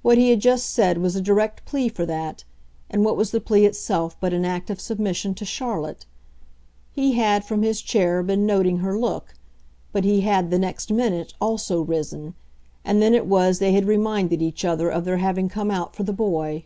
[0.00, 2.44] What he had just said was a direct plea for that,
[2.88, 6.06] and what was the plea itself but an act of submission to Charlotte?
[6.92, 9.34] He had, from his chair, been noting her look,
[9.92, 12.32] but he had, the next minute, also risen,
[12.86, 16.04] and then it was they had reminded each other of their having come out for
[16.04, 16.64] the boy.